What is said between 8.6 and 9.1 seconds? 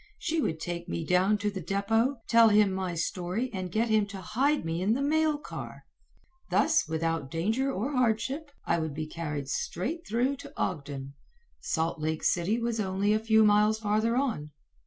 I would be